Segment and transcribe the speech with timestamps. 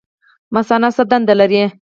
[0.55, 1.61] مثانه څه دنده لري؟